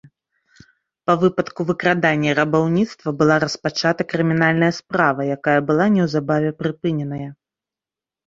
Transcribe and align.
Па 1.09 1.13
выпадку 1.23 1.61
выкрадання 1.71 2.29
і 2.31 2.33
рабаўніцтва 2.39 3.11
была 3.19 3.35
распачата 3.43 4.01
крымінальная 4.13 4.71
справа, 4.79 5.21
якая 5.37 5.57
была 5.69 5.85
неўзабаве 5.99 6.51
прыпыненая. 6.63 7.29